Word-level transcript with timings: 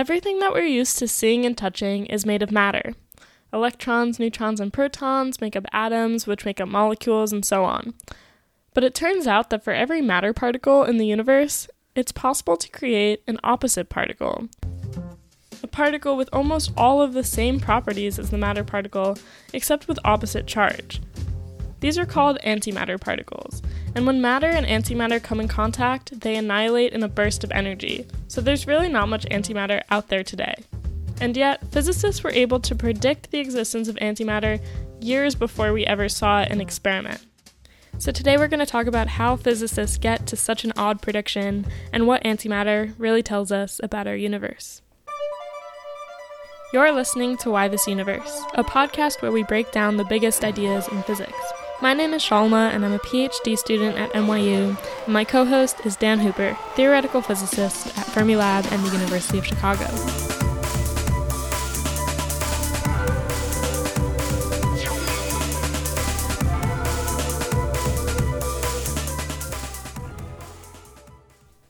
Everything 0.00 0.38
that 0.38 0.54
we're 0.54 0.64
used 0.64 0.96
to 0.96 1.06
seeing 1.06 1.44
and 1.44 1.58
touching 1.58 2.06
is 2.06 2.24
made 2.24 2.42
of 2.42 2.50
matter. 2.50 2.94
Electrons, 3.52 4.18
neutrons, 4.18 4.58
and 4.58 4.72
protons 4.72 5.42
make 5.42 5.54
up 5.54 5.66
atoms, 5.74 6.26
which 6.26 6.46
make 6.46 6.58
up 6.58 6.70
molecules, 6.70 7.34
and 7.34 7.44
so 7.44 7.66
on. 7.66 7.92
But 8.72 8.82
it 8.82 8.94
turns 8.94 9.26
out 9.26 9.50
that 9.50 9.62
for 9.62 9.74
every 9.74 10.00
matter 10.00 10.32
particle 10.32 10.84
in 10.84 10.96
the 10.96 11.04
universe, 11.04 11.68
it's 11.94 12.12
possible 12.12 12.56
to 12.56 12.70
create 12.70 13.22
an 13.26 13.38
opposite 13.44 13.90
particle. 13.90 14.48
A 15.62 15.66
particle 15.66 16.16
with 16.16 16.30
almost 16.32 16.72
all 16.78 17.02
of 17.02 17.12
the 17.12 17.22
same 17.22 17.60
properties 17.60 18.18
as 18.18 18.30
the 18.30 18.38
matter 18.38 18.64
particle, 18.64 19.18
except 19.52 19.86
with 19.86 19.98
opposite 20.02 20.46
charge. 20.46 21.02
These 21.80 21.98
are 21.98 22.06
called 22.06 22.38
antimatter 22.44 23.00
particles, 23.00 23.62
and 23.94 24.06
when 24.06 24.20
matter 24.20 24.48
and 24.48 24.66
antimatter 24.66 25.22
come 25.22 25.40
in 25.40 25.48
contact, 25.48 26.20
they 26.20 26.36
annihilate 26.36 26.92
in 26.92 27.02
a 27.02 27.08
burst 27.08 27.42
of 27.42 27.50
energy, 27.50 28.06
so 28.28 28.40
there's 28.40 28.66
really 28.66 28.88
not 28.88 29.08
much 29.08 29.24
antimatter 29.30 29.80
out 29.90 30.08
there 30.08 30.22
today. 30.22 30.54
And 31.20 31.36
yet, 31.36 31.66
physicists 31.70 32.22
were 32.22 32.30
able 32.30 32.60
to 32.60 32.74
predict 32.74 33.30
the 33.30 33.40
existence 33.40 33.88
of 33.88 33.96
antimatter 33.96 34.60
years 35.00 35.34
before 35.34 35.72
we 35.72 35.84
ever 35.86 36.08
saw 36.08 36.42
it 36.42 36.50
in 36.50 36.60
experiment. 36.60 37.24
So, 37.98 38.12
today 38.12 38.36
we're 38.38 38.48
going 38.48 38.60
to 38.60 38.66
talk 38.66 38.86
about 38.86 39.08
how 39.08 39.36
physicists 39.36 39.98
get 39.98 40.26
to 40.28 40.36
such 40.36 40.64
an 40.64 40.72
odd 40.76 41.02
prediction 41.02 41.66
and 41.92 42.06
what 42.06 42.24
antimatter 42.24 42.94
really 42.96 43.22
tells 43.22 43.52
us 43.52 43.80
about 43.82 44.06
our 44.06 44.16
universe. 44.16 44.80
You're 46.72 46.92
listening 46.92 47.36
to 47.38 47.50
Why 47.50 47.68
This 47.68 47.86
Universe, 47.86 48.42
a 48.54 48.62
podcast 48.62 49.20
where 49.20 49.32
we 49.32 49.42
break 49.42 49.72
down 49.72 49.96
the 49.96 50.04
biggest 50.04 50.44
ideas 50.44 50.88
in 50.88 51.02
physics. 51.02 51.52
My 51.82 51.94
name 51.94 52.12
is 52.12 52.22
Shalma, 52.22 52.74
and 52.74 52.84
I'm 52.84 52.92
a 52.92 52.98
PhD 52.98 53.56
student 53.56 53.96
at 53.96 54.12
NYU, 54.12 54.76
and 55.06 55.14
my 55.14 55.24
co 55.24 55.46
host 55.46 55.80
is 55.86 55.96
Dan 55.96 56.18
Hooper, 56.18 56.54
theoretical 56.74 57.22
physicist 57.22 57.86
at 57.98 58.06
Fermilab 58.06 58.70
and 58.70 58.84
the 58.84 58.92
University 58.92 59.38
of 59.38 59.46
Chicago. 59.46 59.86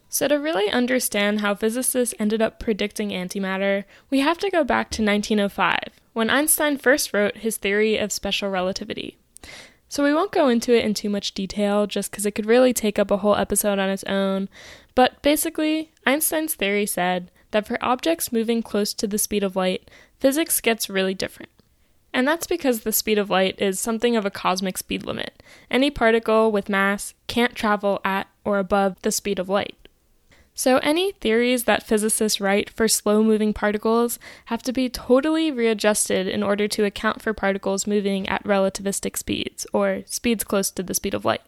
So, 0.08 0.26
to 0.26 0.34
really 0.34 0.68
understand 0.72 1.40
how 1.40 1.54
physicists 1.54 2.16
ended 2.18 2.42
up 2.42 2.58
predicting 2.58 3.10
antimatter, 3.10 3.84
we 4.10 4.18
have 4.18 4.38
to 4.38 4.50
go 4.50 4.64
back 4.64 4.90
to 4.90 5.04
1905, 5.04 5.78
when 6.14 6.30
Einstein 6.30 6.78
first 6.78 7.14
wrote 7.14 7.36
his 7.36 7.58
theory 7.58 7.96
of 7.96 8.10
special 8.10 8.50
relativity. 8.50 9.19
So 9.90 10.04
we 10.04 10.14
won't 10.14 10.30
go 10.30 10.48
into 10.48 10.72
it 10.72 10.84
in 10.84 10.94
too 10.94 11.10
much 11.10 11.34
detail 11.34 11.88
just 11.88 12.12
because 12.12 12.24
it 12.24 12.30
could 12.30 12.46
really 12.46 12.72
take 12.72 12.96
up 12.96 13.10
a 13.10 13.16
whole 13.16 13.34
episode 13.34 13.80
on 13.80 13.90
its 13.90 14.04
own. 14.04 14.48
But 14.94 15.20
basically, 15.20 15.90
Einstein's 16.06 16.54
theory 16.54 16.86
said 16.86 17.32
that 17.50 17.66
for 17.66 17.76
objects 17.84 18.30
moving 18.30 18.62
close 18.62 18.94
to 18.94 19.08
the 19.08 19.18
speed 19.18 19.42
of 19.42 19.56
light, 19.56 19.90
physics 20.20 20.60
gets 20.60 20.88
really 20.88 21.12
different. 21.12 21.50
And 22.14 22.26
that's 22.26 22.46
because 22.46 22.80
the 22.80 22.92
speed 22.92 23.18
of 23.18 23.30
light 23.30 23.60
is 23.60 23.80
something 23.80 24.14
of 24.14 24.24
a 24.24 24.30
cosmic 24.30 24.78
speed 24.78 25.04
limit. 25.04 25.42
Any 25.72 25.90
particle 25.90 26.52
with 26.52 26.68
mass 26.68 27.14
can't 27.26 27.56
travel 27.56 28.00
at 28.04 28.28
or 28.44 28.60
above 28.60 28.94
the 29.02 29.10
speed 29.10 29.40
of 29.40 29.48
light. 29.48 29.88
So, 30.60 30.76
any 30.82 31.12
theories 31.12 31.64
that 31.64 31.84
physicists 31.84 32.38
write 32.38 32.68
for 32.68 32.86
slow 32.86 33.22
moving 33.22 33.54
particles 33.54 34.18
have 34.44 34.62
to 34.64 34.74
be 34.74 34.90
totally 34.90 35.50
readjusted 35.50 36.28
in 36.28 36.42
order 36.42 36.68
to 36.68 36.84
account 36.84 37.22
for 37.22 37.32
particles 37.32 37.86
moving 37.86 38.28
at 38.28 38.44
relativistic 38.44 39.16
speeds, 39.16 39.66
or 39.72 40.02
speeds 40.04 40.44
close 40.44 40.70
to 40.72 40.82
the 40.82 40.92
speed 40.92 41.14
of 41.14 41.24
light. 41.24 41.40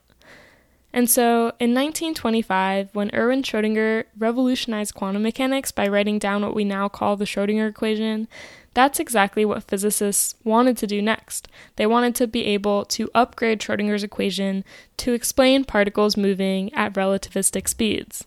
And 0.94 1.10
so, 1.10 1.52
in 1.60 1.74
1925, 1.74 2.94
when 2.94 3.10
Erwin 3.14 3.42
Schrödinger 3.42 4.04
revolutionized 4.16 4.94
quantum 4.94 5.24
mechanics 5.24 5.72
by 5.72 5.88
writing 5.88 6.18
down 6.18 6.40
what 6.40 6.54
we 6.54 6.64
now 6.64 6.88
call 6.88 7.18
the 7.18 7.26
Schrödinger 7.26 7.68
equation, 7.68 8.28
that's 8.72 8.98
exactly 8.98 9.44
what 9.44 9.64
physicists 9.64 10.36
wanted 10.42 10.78
to 10.78 10.86
do 10.86 11.02
next. 11.02 11.48
They 11.76 11.84
wanted 11.84 12.14
to 12.14 12.26
be 12.26 12.46
able 12.46 12.86
to 12.86 13.10
upgrade 13.14 13.60
Schrödinger's 13.60 14.04
equation 14.04 14.64
to 14.96 15.12
explain 15.12 15.64
particles 15.64 16.16
moving 16.16 16.72
at 16.72 16.94
relativistic 16.94 17.68
speeds. 17.68 18.24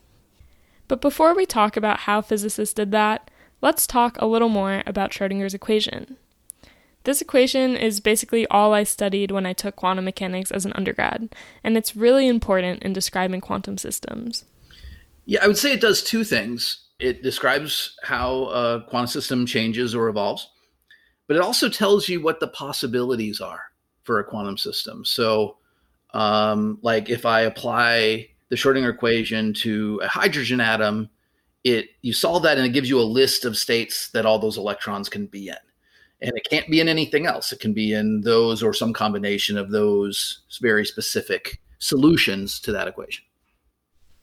But 0.88 1.01
before 1.01 1.35
we 1.35 1.46
talk 1.46 1.75
about 1.75 2.01
how 2.01 2.22
physicists 2.22 2.73
did 2.73 2.91
that, 2.91 3.29
let's 3.62 3.88
talk 3.88 4.18
a 4.19 4.28
little 4.28 4.50
more 4.50 4.84
about 4.85 5.12
Schrödinger's 5.12 5.53
equation. 5.53 6.18
This 7.06 7.22
equation 7.22 7.75
is 7.75 8.00
basically 8.00 8.47
all 8.47 8.73
I 8.73 8.84
studied 8.84 9.29
when 9.29 9.45
I 9.45 9.53
took 9.53 9.75
quantum 9.75 10.06
mechanics 10.06 10.50
as 10.51 10.66
an 10.66 10.74
undergrad, 10.74 11.35
and 11.63 11.78
it's 11.78 11.95
really 11.95 12.28
important 12.28 12.81
in 12.81 12.94
describing 12.94 13.41
quantum 13.41 13.78
systems. 13.78 14.44
Yeah, 15.25 15.44
I 15.44 15.47
would 15.47 15.57
say 15.57 15.72
it 15.72 15.81
does 15.81 16.03
two 16.03 16.24
things. 16.24 16.81
It 17.00 17.22
describes 17.22 17.95
how 18.03 18.45
a 18.45 18.85
quantum 18.90 19.07
system 19.07 19.45
changes 19.45 19.94
or 19.94 20.07
evolves, 20.07 20.50
but 21.28 21.38
it 21.38 21.44
also 21.44 21.69
tells 21.69 22.09
you 22.09 22.22
what 22.22 22.40
the 22.40 22.47
possibilities 22.47 23.40
are 23.40 23.62
for 24.01 24.19
a 24.19 24.24
quantum 24.24 24.57
system. 24.57 25.06
So, 25.06 25.57
um, 26.13 26.79
like 26.81 27.09
if 27.09 27.25
I 27.25 27.41
apply 27.41 28.29
the 28.50 28.56
Schrodinger 28.56 28.94
equation 28.94 29.53
to 29.56 30.00
a 30.03 30.07
hydrogen 30.07 30.61
atom, 30.61 31.09
it 31.63 31.89
you 32.01 32.13
solve 32.13 32.44
that 32.44 32.57
and 32.57 32.66
it 32.66 32.73
gives 32.73 32.89
you 32.89 33.00
a 33.00 33.03
list 33.03 33.45
of 33.45 33.57
states 33.57 34.09
that 34.09 34.25
all 34.25 34.39
those 34.39 34.57
electrons 34.57 35.09
can 35.09 35.25
be 35.25 35.50
in. 35.50 35.56
And 36.22 36.31
it 36.35 36.47
can't 36.50 36.69
be 36.69 36.79
in 36.79 36.88
anything 36.88 37.25
else. 37.25 37.51
It 37.51 37.59
can 37.59 37.73
be 37.73 37.94
in 37.94 38.22
those 38.22 38.63
or 38.63 38.73
some 38.73 38.94
combination 38.94 39.57
of 39.57 39.72
those 39.72 40.44
very 40.61 40.85
specific 40.85 41.59
solutions 41.79 42.59
to 42.61 42.72
that 42.72 42.88
equation. 42.88 43.25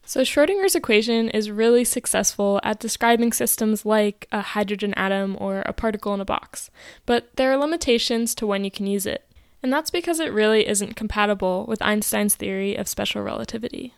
So, 0.05 0.21
Schrodinger's 0.21 0.75
equation 0.75 1.29
is 1.29 1.49
really 1.49 1.85
successful 1.85 2.59
at 2.61 2.79
describing 2.79 3.31
systems 3.31 3.85
like 3.85 4.27
a 4.33 4.41
hydrogen 4.41 4.93
atom 4.95 5.37
or 5.39 5.61
a 5.61 5.71
particle 5.71 6.13
in 6.13 6.19
a 6.19 6.25
box, 6.25 6.69
but 7.05 7.33
there 7.37 7.53
are 7.53 7.57
limitations 7.57 8.35
to 8.35 8.47
when 8.47 8.65
you 8.65 8.71
can 8.71 8.85
use 8.85 9.05
it. 9.05 9.29
And 9.61 9.71
that's 9.71 9.89
because 9.89 10.19
it 10.19 10.33
really 10.33 10.67
isn't 10.67 10.97
compatible 10.97 11.65
with 11.69 11.81
Einstein's 11.81 12.35
theory 12.35 12.75
of 12.75 12.89
special 12.89 13.21
relativity. 13.21 13.93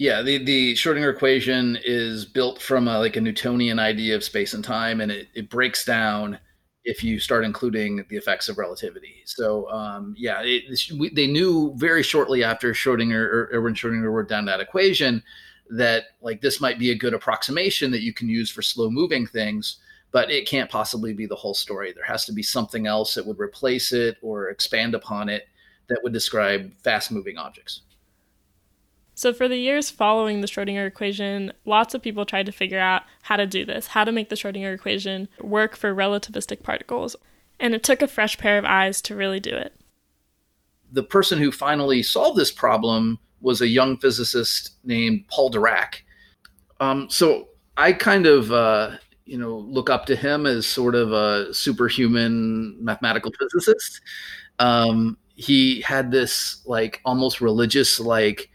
Yeah, 0.00 0.22
the, 0.22 0.42
the 0.42 0.72
Schrodinger 0.72 1.12
equation 1.12 1.78
is 1.84 2.24
built 2.24 2.62
from 2.62 2.88
a, 2.88 2.98
like 2.98 3.16
a 3.16 3.20
Newtonian 3.20 3.78
idea 3.78 4.16
of 4.16 4.24
space 4.24 4.54
and 4.54 4.64
time, 4.64 5.02
and 5.02 5.12
it, 5.12 5.28
it 5.34 5.50
breaks 5.50 5.84
down 5.84 6.38
if 6.84 7.04
you 7.04 7.20
start 7.20 7.44
including 7.44 8.06
the 8.08 8.16
effects 8.16 8.48
of 8.48 8.56
relativity. 8.56 9.16
So, 9.26 9.70
um, 9.70 10.14
yeah, 10.16 10.40
it, 10.42 10.64
we, 10.98 11.10
they 11.10 11.26
knew 11.26 11.74
very 11.76 12.02
shortly 12.02 12.42
after 12.42 12.72
Schrodinger 12.72 13.12
or 13.12 13.50
Erwin 13.52 13.74
Schrodinger 13.74 14.10
wrote 14.10 14.30
down 14.30 14.46
that 14.46 14.60
equation 14.60 15.22
that 15.68 16.04
like 16.22 16.40
this 16.40 16.62
might 16.62 16.78
be 16.78 16.92
a 16.92 16.98
good 16.98 17.12
approximation 17.12 17.90
that 17.90 18.00
you 18.00 18.14
can 18.14 18.30
use 18.30 18.50
for 18.50 18.62
slow 18.62 18.90
moving 18.90 19.26
things, 19.26 19.80
but 20.12 20.30
it 20.30 20.48
can't 20.48 20.70
possibly 20.70 21.12
be 21.12 21.26
the 21.26 21.36
whole 21.36 21.52
story. 21.52 21.92
There 21.92 22.04
has 22.04 22.24
to 22.24 22.32
be 22.32 22.42
something 22.42 22.86
else 22.86 23.16
that 23.16 23.26
would 23.26 23.38
replace 23.38 23.92
it 23.92 24.16
or 24.22 24.48
expand 24.48 24.94
upon 24.94 25.28
it 25.28 25.46
that 25.90 26.00
would 26.02 26.14
describe 26.14 26.72
fast 26.82 27.12
moving 27.12 27.36
objects. 27.36 27.82
So, 29.14 29.32
for 29.32 29.48
the 29.48 29.56
years 29.56 29.90
following 29.90 30.40
the 30.40 30.46
Schrodinger 30.46 30.86
equation, 30.86 31.52
lots 31.64 31.94
of 31.94 32.02
people 32.02 32.24
tried 32.24 32.46
to 32.46 32.52
figure 32.52 32.78
out 32.78 33.02
how 33.22 33.36
to 33.36 33.46
do 33.46 33.64
this, 33.64 33.88
how 33.88 34.04
to 34.04 34.12
make 34.12 34.28
the 34.30 34.36
Schrodinger 34.36 34.74
equation 34.74 35.28
work 35.40 35.76
for 35.76 35.94
relativistic 35.94 36.62
particles. 36.62 37.16
And 37.58 37.74
it 37.74 37.82
took 37.82 38.00
a 38.00 38.08
fresh 38.08 38.38
pair 38.38 38.56
of 38.56 38.64
eyes 38.64 39.02
to 39.02 39.14
really 39.14 39.40
do 39.40 39.50
it. 39.50 39.74
The 40.92 41.02
person 41.02 41.38
who 41.38 41.52
finally 41.52 42.02
solved 42.02 42.38
this 42.38 42.50
problem 42.50 43.18
was 43.40 43.60
a 43.60 43.68
young 43.68 43.98
physicist 43.98 44.72
named 44.84 45.26
Paul 45.28 45.50
Dirac. 45.50 45.96
Um, 46.80 47.08
so, 47.10 47.48
I 47.76 47.92
kind 47.92 48.26
of, 48.26 48.52
uh, 48.52 48.96
you 49.26 49.38
know, 49.38 49.58
look 49.58 49.90
up 49.90 50.06
to 50.06 50.16
him 50.16 50.46
as 50.46 50.66
sort 50.66 50.94
of 50.94 51.12
a 51.12 51.52
superhuman 51.52 52.76
mathematical 52.82 53.32
physicist. 53.38 54.00
Um, 54.58 55.16
he 55.40 55.80
had 55.80 56.10
this 56.10 56.62
like 56.66 57.00
almost 57.04 57.40
religious 57.40 57.98
like 57.98 58.50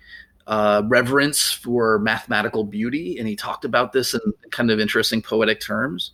uh, 0.47 0.83
reverence 0.87 1.51
for 1.51 1.99
mathematical 1.99 2.63
beauty, 2.63 3.17
and 3.17 3.27
he 3.27 3.35
talked 3.35 3.65
about 3.65 3.91
this 3.91 4.13
in 4.13 4.19
kind 4.51 4.69
of 4.69 4.79
interesting 4.79 5.21
poetic 5.21 5.59
terms. 5.59 6.11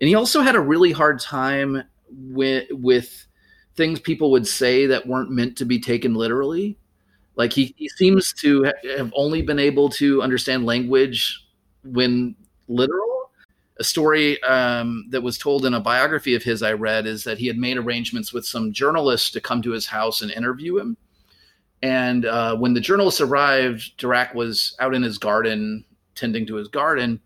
And 0.00 0.08
he 0.08 0.14
also 0.14 0.42
had 0.42 0.56
a 0.56 0.60
really 0.60 0.92
hard 0.92 1.20
time 1.20 1.82
with 2.10 2.66
with 2.70 3.26
things 3.74 4.00
people 4.00 4.30
would 4.30 4.46
say 4.46 4.86
that 4.86 5.06
weren't 5.06 5.30
meant 5.30 5.56
to 5.56 5.64
be 5.64 5.80
taken 5.80 6.14
literally. 6.14 6.76
Like 7.36 7.52
he, 7.52 7.74
he 7.78 7.88
seems 7.88 8.34
to 8.34 8.70
have 8.96 9.10
only 9.16 9.40
been 9.40 9.58
able 9.58 9.88
to 9.90 10.20
understand 10.20 10.66
language 10.66 11.46
when 11.82 12.34
literal. 12.68 13.08
A 13.80 13.84
story 13.84 14.40
um, 14.42 15.06
that 15.08 15.22
was 15.22 15.38
told 15.38 15.64
in 15.64 15.72
a 15.72 15.80
biography 15.80 16.34
of 16.34 16.42
his 16.42 16.62
I 16.62 16.74
read 16.74 17.06
is 17.06 17.24
that 17.24 17.38
he 17.38 17.46
had 17.46 17.56
made 17.56 17.78
arrangements 17.78 18.32
with 18.32 18.44
some 18.44 18.70
journalists 18.70 19.30
to 19.30 19.40
come 19.40 19.62
to 19.62 19.70
his 19.70 19.86
house 19.86 20.20
and 20.20 20.30
interview 20.30 20.76
him 20.78 20.98
and 21.82 22.24
uh, 22.24 22.56
when 22.56 22.74
the 22.74 22.80
journalists 22.80 23.20
arrived, 23.20 23.98
Dirac 23.98 24.34
was 24.34 24.76
out 24.78 24.94
in 24.94 25.02
his 25.02 25.18
garden 25.18 25.84
tending 26.14 26.46
to 26.46 26.54
his 26.54 26.68
garden. 26.68 27.20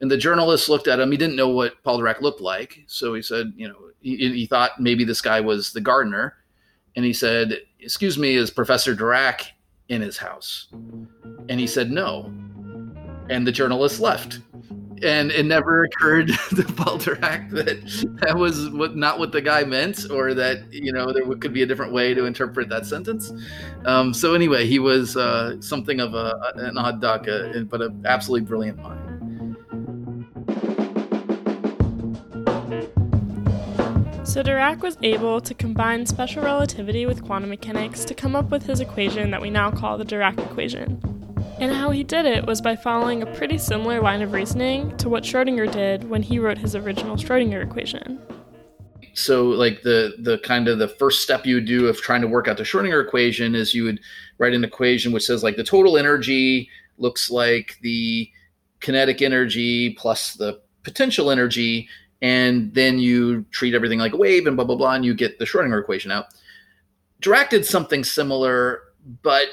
And 0.00 0.10
the 0.10 0.18
journalist 0.18 0.68
looked 0.68 0.88
at 0.88 1.00
him. 1.00 1.10
He 1.10 1.16
didn't 1.16 1.36
know 1.36 1.48
what 1.48 1.82
Paul 1.82 1.98
Dirac 1.98 2.20
looked 2.20 2.40
like. 2.40 2.84
So 2.86 3.14
he 3.14 3.22
said, 3.22 3.52
you 3.56 3.68
know, 3.68 3.76
he, 4.00 4.16
he 4.16 4.46
thought 4.46 4.80
maybe 4.80 5.04
this 5.04 5.20
guy 5.20 5.40
was 5.40 5.72
the 5.72 5.80
gardener. 5.80 6.36
And 6.96 7.04
he 7.04 7.12
said, 7.12 7.60
Excuse 7.78 8.18
me, 8.18 8.36
is 8.36 8.50
Professor 8.50 8.94
Dirac 8.94 9.46
in 9.88 10.02
his 10.02 10.18
house? 10.18 10.68
And 11.48 11.58
he 11.58 11.66
said, 11.66 11.90
No. 11.90 12.32
And 13.30 13.46
the 13.46 13.52
journalist 13.52 14.00
left. 14.00 14.40
And 15.02 15.30
it 15.30 15.46
never 15.46 15.84
occurred 15.84 16.28
to 16.28 16.34
Dirac 16.62 17.50
that 17.50 18.16
that 18.20 18.36
was 18.36 18.70
what 18.70 18.96
not 18.96 19.18
what 19.18 19.32
the 19.32 19.40
guy 19.40 19.64
meant, 19.64 20.10
or 20.10 20.34
that 20.34 20.72
you 20.72 20.92
know 20.92 21.12
there 21.12 21.24
could 21.36 21.52
be 21.52 21.62
a 21.62 21.66
different 21.66 21.92
way 21.92 22.14
to 22.14 22.24
interpret 22.24 22.68
that 22.68 22.86
sentence. 22.86 23.32
Um, 23.84 24.12
so 24.12 24.34
anyway, 24.34 24.66
he 24.66 24.78
was 24.78 25.16
uh, 25.16 25.60
something 25.60 26.00
of 26.00 26.14
a, 26.14 26.52
an 26.56 26.78
odd 26.78 27.00
duck, 27.00 27.28
uh, 27.28 27.60
but 27.60 27.82
an 27.82 28.02
absolutely 28.06 28.46
brilliant 28.46 28.78
mind. 28.78 29.10
So 34.30 34.44
Dirac 34.44 34.78
was 34.80 34.96
able 35.02 35.40
to 35.40 35.54
combine 35.54 36.06
special 36.06 36.44
relativity 36.44 37.04
with 37.04 37.24
quantum 37.24 37.50
mechanics 37.50 38.04
to 38.04 38.14
come 38.14 38.36
up 38.36 38.50
with 38.52 38.62
his 38.62 38.78
equation 38.78 39.32
that 39.32 39.42
we 39.42 39.50
now 39.50 39.72
call 39.72 39.98
the 39.98 40.04
Dirac 40.04 40.38
equation. 40.38 41.09
And 41.60 41.70
how 41.70 41.90
he 41.90 42.02
did 42.02 42.24
it 42.24 42.46
was 42.46 42.62
by 42.62 42.74
following 42.74 43.22
a 43.22 43.26
pretty 43.26 43.58
similar 43.58 44.00
line 44.00 44.22
of 44.22 44.32
reasoning 44.32 44.96
to 44.96 45.10
what 45.10 45.24
Schrodinger 45.24 45.70
did 45.70 46.08
when 46.08 46.22
he 46.22 46.38
wrote 46.38 46.56
his 46.56 46.74
original 46.74 47.16
Schrodinger 47.16 47.62
equation. 47.62 48.18
So, 49.12 49.48
like 49.48 49.82
the 49.82 50.14
the 50.20 50.38
kind 50.38 50.68
of 50.68 50.78
the 50.78 50.88
first 50.88 51.22
step 51.22 51.44
you 51.44 51.56
would 51.56 51.66
do 51.66 51.88
of 51.88 51.98
trying 51.98 52.22
to 52.22 52.28
work 52.28 52.48
out 52.48 52.56
the 52.56 52.62
Schrodinger 52.62 53.04
equation 53.04 53.54
is 53.54 53.74
you 53.74 53.84
would 53.84 54.00
write 54.38 54.54
an 54.54 54.64
equation 54.64 55.12
which 55.12 55.24
says 55.24 55.42
like 55.42 55.56
the 55.56 55.64
total 55.64 55.98
energy 55.98 56.70
looks 56.96 57.30
like 57.30 57.76
the 57.82 58.30
kinetic 58.80 59.20
energy 59.20 59.90
plus 59.98 60.34
the 60.34 60.62
potential 60.82 61.30
energy, 61.30 61.90
and 62.22 62.72
then 62.72 62.98
you 62.98 63.44
treat 63.50 63.74
everything 63.74 63.98
like 63.98 64.14
a 64.14 64.16
wave 64.16 64.46
and 64.46 64.56
blah 64.56 64.64
blah 64.64 64.76
blah, 64.76 64.94
and 64.94 65.04
you 65.04 65.12
get 65.12 65.38
the 65.38 65.44
Schrodinger 65.44 65.78
equation 65.78 66.10
out. 66.10 66.26
Dirac 67.20 67.50
did 67.50 67.66
something 67.66 68.02
similar, 68.02 68.80
but 69.22 69.48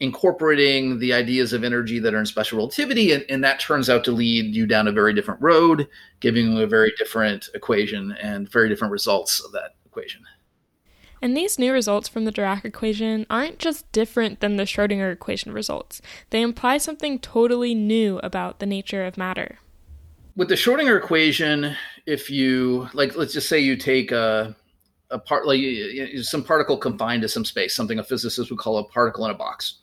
incorporating 0.00 0.98
the 0.98 1.12
ideas 1.12 1.52
of 1.52 1.62
energy 1.62 1.98
that 1.98 2.14
are 2.14 2.18
in 2.18 2.26
special 2.26 2.56
relativity, 2.58 3.12
and, 3.12 3.24
and, 3.28 3.44
that 3.44 3.60
turns 3.60 3.90
out 3.90 4.02
to 4.04 4.12
lead 4.12 4.54
you 4.54 4.66
down 4.66 4.88
a 4.88 4.92
very 4.92 5.12
different 5.12 5.40
road, 5.42 5.86
giving 6.20 6.52
you 6.52 6.62
a 6.62 6.66
very 6.66 6.92
different 6.96 7.50
equation 7.54 8.12
and 8.12 8.50
very 8.50 8.68
different 8.68 8.92
results 8.92 9.40
of 9.40 9.52
that 9.52 9.74
equation. 9.84 10.22
And 11.22 11.36
these 11.36 11.58
new 11.58 11.70
results 11.70 12.08
from 12.08 12.24
the 12.24 12.32
Dirac 12.32 12.64
equation 12.64 13.26
aren't 13.28 13.58
just 13.58 13.90
different 13.92 14.40
than 14.40 14.56
the 14.56 14.62
Schrodinger 14.62 15.12
equation 15.12 15.52
results, 15.52 16.00
they 16.30 16.40
imply 16.40 16.78
something 16.78 17.18
totally 17.18 17.74
new 17.74 18.18
about 18.22 18.58
the 18.58 18.66
nature 18.66 19.04
of 19.04 19.18
matter. 19.18 19.58
With 20.34 20.48
the 20.48 20.54
Schrodinger 20.54 20.96
equation, 20.96 21.76
if 22.06 22.30
you, 22.30 22.88
like, 22.94 23.16
let's 23.16 23.34
just 23.34 23.50
say 23.50 23.58
you 23.58 23.76
take 23.76 24.12
a 24.12 24.56
a 25.10 25.18
part 25.18 25.46
like 25.46 25.60
some 26.22 26.44
particle 26.44 26.76
confined 26.76 27.22
to 27.22 27.28
some 27.28 27.44
space, 27.44 27.74
something 27.74 27.98
a 27.98 28.04
physicist 28.04 28.50
would 28.50 28.60
call 28.60 28.78
a 28.78 28.84
particle 28.84 29.24
in 29.24 29.30
a 29.30 29.34
box. 29.34 29.79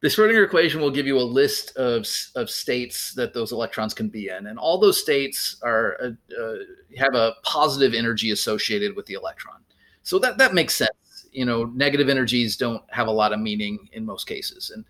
The 0.00 0.08
Schrodinger 0.08 0.44
equation 0.44 0.80
will 0.80 0.90
give 0.90 1.06
you 1.06 1.18
a 1.18 1.22
list 1.22 1.76
of, 1.76 2.06
of 2.36 2.48
states 2.48 3.14
that 3.14 3.34
those 3.34 3.50
electrons 3.50 3.94
can 3.94 4.08
be 4.08 4.28
in, 4.28 4.46
and 4.46 4.58
all 4.58 4.78
those 4.78 5.00
states 5.00 5.56
are 5.62 5.96
uh, 6.00 6.40
uh, 6.40 6.54
have 6.96 7.14
a 7.14 7.34
positive 7.42 7.94
energy 7.94 8.30
associated 8.30 8.94
with 8.94 9.06
the 9.06 9.14
electron. 9.14 9.56
So 10.04 10.18
that 10.20 10.38
that 10.38 10.54
makes 10.54 10.76
sense. 10.76 11.28
You 11.32 11.44
know, 11.44 11.64
negative 11.64 12.08
energies 12.08 12.56
don't 12.56 12.82
have 12.90 13.08
a 13.08 13.12
lot 13.12 13.32
of 13.32 13.40
meaning 13.40 13.88
in 13.92 14.06
most 14.06 14.26
cases, 14.26 14.70
and 14.70 14.84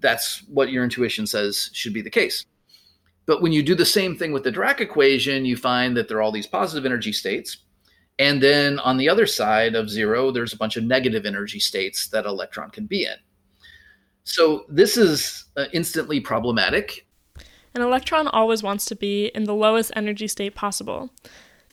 that's 0.00 0.42
what 0.48 0.70
your 0.70 0.84
intuition 0.84 1.26
says 1.26 1.70
should 1.72 1.94
be 1.94 2.02
the 2.02 2.10
case. 2.10 2.44
But 3.24 3.40
when 3.40 3.52
you 3.52 3.62
do 3.62 3.74
the 3.74 3.86
same 3.86 4.16
thing 4.16 4.32
with 4.32 4.44
the 4.44 4.52
Dirac 4.52 4.80
equation, 4.80 5.44
you 5.44 5.56
find 5.56 5.96
that 5.96 6.08
there 6.08 6.18
are 6.18 6.22
all 6.22 6.32
these 6.32 6.46
positive 6.46 6.84
energy 6.84 7.12
states. 7.12 7.58
And 8.18 8.42
then 8.42 8.78
on 8.80 8.98
the 8.98 9.08
other 9.08 9.26
side 9.26 9.74
of 9.74 9.88
zero, 9.88 10.30
there's 10.30 10.52
a 10.52 10.56
bunch 10.56 10.76
of 10.76 10.84
negative 10.84 11.24
energy 11.24 11.58
states 11.58 12.08
that 12.08 12.26
electron 12.26 12.70
can 12.70 12.86
be 12.86 13.04
in. 13.04 13.16
So 14.24 14.64
this 14.68 14.96
is 14.96 15.44
uh, 15.56 15.66
instantly 15.72 16.20
problematic. 16.20 17.06
An 17.74 17.82
electron 17.82 18.28
always 18.28 18.62
wants 18.62 18.84
to 18.86 18.96
be 18.96 19.26
in 19.34 19.44
the 19.44 19.54
lowest 19.54 19.92
energy 19.96 20.28
state 20.28 20.54
possible. 20.54 21.10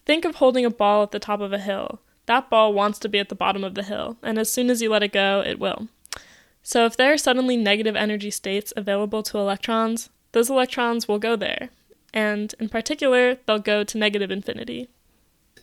Think 0.06 0.26
of 0.26 0.36
holding 0.36 0.66
a 0.66 0.70
ball 0.70 1.04
at 1.04 1.12
the 1.12 1.20
top 1.20 1.42
of 1.42 1.54
a 1.54 1.60
hill. 1.60 2.00
That 2.26 2.50
ball 2.50 2.74
wants 2.74 3.00
to 3.00 3.10
be 3.10 3.20
at 3.20 3.30
the 3.30 3.36
bottom 3.36 3.64
of 3.64 3.76
the 3.76 3.84
hill, 3.84 4.18
and 4.22 4.38
as 4.38 4.52
soon 4.52 4.70
as 4.70 4.82
you 4.82 4.90
let 4.90 5.04
it 5.04 5.12
go, 5.12 5.44
it 5.46 5.60
will. 5.60 5.88
So 6.62 6.86
if 6.86 6.96
there 6.96 7.12
are 7.12 7.18
suddenly 7.18 7.58
negative 7.58 7.96
energy 7.96 8.32
states 8.32 8.72
available 8.78 9.24
to 9.24 9.38
electrons, 9.38 10.10
those 10.32 10.50
electrons 10.50 11.08
will 11.08 11.20
go 11.20 11.36
there. 11.36 11.70
And 12.14 12.54
in 12.60 12.70
particular, 12.70 13.38
they'll 13.46 13.60
go 13.60 13.84
to 13.84 13.98
negative 13.98 14.32
infinity. 14.32 14.90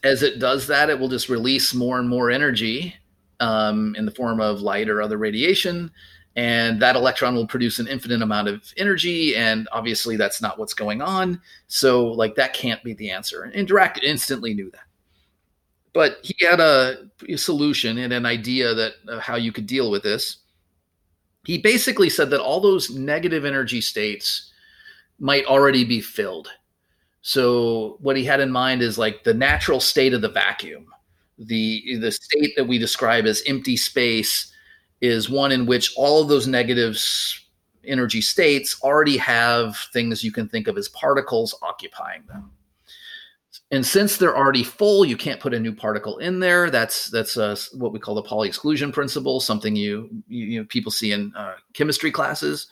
As 0.03 0.23
it 0.23 0.39
does 0.39 0.67
that, 0.67 0.91
it 0.91 0.99
will 0.99 1.09
just 1.09 1.29
release 1.29 1.73
more 1.73 1.99
and 1.99 2.09
more 2.09 2.31
energy 2.31 2.97
um, 3.41 3.95
in 3.97 4.05
the 4.05 4.11
form 4.11 4.41
of 4.41 4.61
light 4.61 4.89
or 4.89 5.01
other 5.01 5.19
radiation 5.19 5.91
and 6.37 6.81
that 6.81 6.97
electron 6.97 7.35
will 7.35 7.47
produce 7.47 7.79
an 7.79 7.89
infinite 7.89 8.23
amount 8.23 8.47
of 8.47 8.73
energy 8.77 9.35
and 9.35 9.69
obviously 9.73 10.17
that's 10.17 10.43
not 10.43 10.59
what's 10.59 10.75
going 10.75 11.01
on. 11.01 11.41
So 11.67 12.07
like 12.07 12.35
that 12.35 12.53
can't 12.53 12.83
be 12.85 12.93
the 12.93 13.11
answer. 13.11 13.45
And 13.55 13.67
Dirac 13.67 14.03
instantly 14.03 14.53
knew 14.55 14.71
that. 14.71 14.83
But 15.95 16.19
he 16.23 16.37
had 16.45 16.61
a, 16.61 17.09
a 17.27 17.37
solution 17.37 17.97
and 17.99 18.13
an 18.13 18.27
idea 18.27 18.75
that 18.75 18.93
uh, 19.09 19.19
how 19.19 19.37
you 19.37 19.51
could 19.51 19.67
deal 19.67 19.91
with 19.91 20.03
this. 20.03 20.39
He 21.47 21.57
basically 21.59 22.11
said 22.11 22.29
that 22.31 22.41
all 22.41 22.61
those 22.61 22.91
negative 22.91 23.47
energy 23.47 23.81
states 23.81 24.53
might 25.19 25.47
already 25.47 25.85
be 25.85 26.03
filled. 26.03 26.49
So 27.23 27.97
what 28.01 28.17
he 28.17 28.25
had 28.25 28.41
in 28.41 28.51
mind 28.51 28.83
is 28.83 28.99
like 28.99 29.25
the 29.25 29.33
natural 29.33 29.81
state 29.81 30.13
of 30.13 30.21
the 30.21 30.29
vacuum 30.29 30.87
the 31.39 31.99
the 32.01 32.11
state 32.11 32.55
that 32.57 32.67
we 32.67 32.79
describe 32.79 33.27
as 33.27 33.43
empty 33.47 33.77
space 33.77 34.53
is 35.01 35.29
one 35.31 35.53
in 35.53 35.67
which 35.67 35.95
all 35.97 36.23
of 36.23 36.29
those 36.29 36.47
negative 36.47 36.99
energy 37.85 38.21
states 38.21 38.81
already 38.83 39.17
have 39.17 39.77
things 39.93 40.25
you 40.25 40.33
can 40.33 40.49
think 40.49 40.69
of 40.69 40.77
as 40.77 40.89
particles 40.89 41.55
occupying 41.63 42.23
them. 42.27 42.51
And 43.73 43.85
since 43.85 44.17
they're 44.17 44.37
already 44.37 44.63
full, 44.63 45.05
you 45.05 45.17
can't 45.17 45.41
put 45.41 45.55
a 45.55 45.59
new 45.59 45.75
particle 45.75 46.19
in 46.19 46.39
there. 46.39 46.71
That's 46.71 47.11
that's 47.11 47.37
uh, 47.37 47.57
what 47.75 47.93
we 47.93 47.99
call 47.99 48.15
the 48.15 48.23
Pauli 48.23 48.47
exclusion 48.47 48.93
principle, 48.93 49.41
something 49.41 49.75
you 49.75 50.09
you, 50.29 50.47
you 50.47 50.61
know, 50.61 50.67
people 50.67 50.93
see 50.93 51.13
in 51.13 51.33
uh, 51.37 51.55
chemistry 51.73 52.13
classes. 52.13 52.69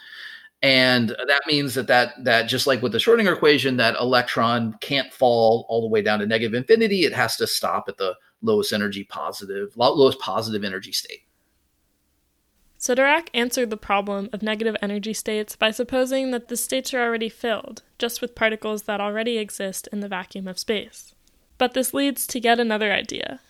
And 0.63 1.11
that 1.27 1.43
means 1.47 1.75
that, 1.75 1.89
that 1.89 2.23
that 2.25 2.45
just 2.45 2.67
like 2.67 2.81
with 2.81 2.93
the 2.93 2.99
Schrodinger 2.99 3.35
equation, 3.35 3.77
that 3.79 3.97
electron 3.97 4.79
can't 4.81 5.13
fall 5.13 5.67
all 5.69 5.83
the 5.83 5.89
way 5.89 6.01
down 6.01 6.21
to 6.21 6.27
negative 6.27 6.55
infinity. 6.55 7.05
It 7.05 7.13
has 7.13 7.37
to 7.37 7.47
stop 7.47 7.89
at 7.89 7.97
the 7.97 8.15
lowest 8.41 8.73
energy 8.73 9.05
positive, 9.05 9.77
lowest 9.77 10.21
positive 10.21 10.63
energy 10.63 10.93
state. 10.93 11.24
So 12.85 12.95
Dirac 12.95 13.29
answered 13.33 13.71
the 13.71 13.79
problem 13.79 14.29
of 14.35 14.43
negative 14.43 14.77
energy 14.83 15.15
states 15.15 15.57
by 15.57 15.71
supposing 15.71 16.33
that 16.33 16.49
the 16.49 16.57
states 16.59 16.93
are 16.93 17.01
already 17.01 17.31
filled, 17.31 17.81
just 17.99 18.21
with 18.21 18.35
particles 18.35 18.83
that 18.83 19.01
already 19.01 19.39
exist 19.39 19.89
in 19.91 20.01
the 20.01 20.09
vacuum 20.09 20.47
of 20.47 20.59
space. 20.59 21.15
But 21.57 21.73
this 21.73 21.95
leads 21.95 22.27
to 22.27 22.39
yet 22.39 22.61
another 22.61 22.93
idea. 22.93 23.41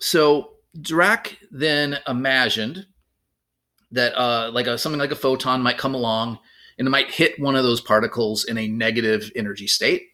So 0.00 0.54
Dirac 0.76 1.36
then 1.52 1.98
imagined 2.08 2.86
that 3.92 4.20
uh, 4.20 4.50
like 4.50 4.66
a, 4.66 4.76
something 4.76 4.98
like 4.98 5.12
a 5.12 5.14
photon 5.14 5.62
might 5.62 5.78
come 5.78 5.94
along 5.94 6.40
and 6.76 6.88
it 6.88 6.90
might 6.90 7.12
hit 7.12 7.38
one 7.38 7.54
of 7.54 7.62
those 7.62 7.80
particles 7.80 8.46
in 8.46 8.58
a 8.58 8.66
negative 8.66 9.30
energy 9.36 9.68
state, 9.68 10.08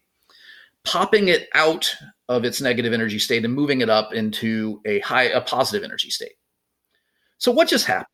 popping 0.83 1.29
it 1.29 1.49
out 1.55 1.91
of 2.29 2.45
its 2.45 2.61
negative 2.61 2.93
energy 2.93 3.17
state 3.17 3.43
and 3.43 3.55
moving 3.55 3.81
it 3.81 3.89
up 3.89 4.13
into 4.13 4.79
a 4.85 4.99
high 4.99 5.23
a 5.23 5.41
positive 5.41 5.83
energy 5.83 6.11
state. 6.11 6.33
So 7.39 7.51
what 7.51 7.67
just 7.67 7.87
happened? 7.87 8.11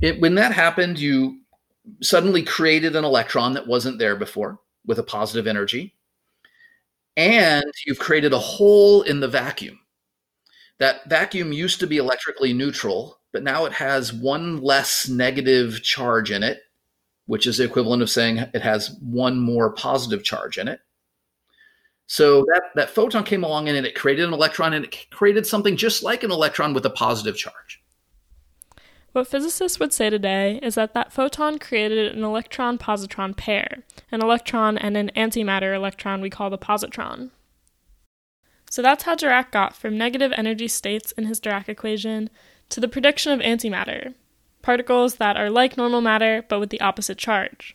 It, 0.00 0.20
when 0.20 0.34
that 0.36 0.52
happened, 0.52 0.98
you 0.98 1.40
suddenly 2.02 2.42
created 2.42 2.94
an 2.94 3.04
electron 3.04 3.54
that 3.54 3.66
wasn't 3.66 3.98
there 3.98 4.16
before 4.16 4.60
with 4.86 4.98
a 4.98 5.02
positive 5.02 5.46
energy. 5.46 5.94
And 7.16 7.64
you've 7.84 7.98
created 7.98 8.32
a 8.32 8.38
hole 8.38 9.02
in 9.02 9.20
the 9.20 9.28
vacuum. 9.28 9.80
That 10.78 11.08
vacuum 11.08 11.52
used 11.52 11.80
to 11.80 11.88
be 11.88 11.96
electrically 11.96 12.52
neutral, 12.52 13.18
but 13.32 13.42
now 13.42 13.64
it 13.64 13.72
has 13.72 14.12
one 14.12 14.60
less 14.62 15.08
negative 15.08 15.82
charge 15.82 16.30
in 16.30 16.44
it, 16.44 16.60
which 17.26 17.48
is 17.48 17.58
the 17.58 17.64
equivalent 17.64 18.02
of 18.02 18.10
saying 18.10 18.38
it 18.38 18.62
has 18.62 18.96
one 19.00 19.40
more 19.40 19.72
positive 19.72 20.22
charge 20.22 20.58
in 20.58 20.68
it. 20.68 20.80
So 22.06 22.46
that, 22.52 22.62
that 22.76 22.90
photon 22.90 23.24
came 23.24 23.42
along 23.42 23.68
and 23.68 23.84
it 23.84 23.96
created 23.96 24.26
an 24.26 24.32
electron 24.32 24.72
and 24.72 24.84
it 24.84 25.10
created 25.10 25.46
something 25.46 25.76
just 25.76 26.04
like 26.04 26.22
an 26.22 26.30
electron 26.30 26.72
with 26.72 26.86
a 26.86 26.90
positive 26.90 27.36
charge. 27.36 27.82
What 29.18 29.26
physicists 29.26 29.80
would 29.80 29.92
say 29.92 30.10
today 30.10 30.60
is 30.62 30.76
that 30.76 30.94
that 30.94 31.12
photon 31.12 31.58
created 31.58 32.14
an 32.14 32.22
electron 32.22 32.78
positron 32.78 33.36
pair, 33.36 33.78
an 34.12 34.22
electron 34.22 34.78
and 34.78 34.96
an 34.96 35.10
antimatter 35.16 35.74
electron 35.74 36.20
we 36.20 36.30
call 36.30 36.50
the 36.50 36.56
positron. 36.56 37.30
So 38.70 38.80
that's 38.80 39.02
how 39.02 39.16
Dirac 39.16 39.50
got 39.50 39.74
from 39.74 39.98
negative 39.98 40.32
energy 40.36 40.68
states 40.68 41.10
in 41.10 41.24
his 41.24 41.40
Dirac 41.40 41.68
equation 41.68 42.30
to 42.68 42.78
the 42.78 42.86
prediction 42.86 43.32
of 43.32 43.40
antimatter, 43.40 44.14
particles 44.62 45.16
that 45.16 45.36
are 45.36 45.50
like 45.50 45.76
normal 45.76 46.00
matter 46.00 46.44
but 46.48 46.60
with 46.60 46.70
the 46.70 46.80
opposite 46.80 47.18
charge. 47.18 47.74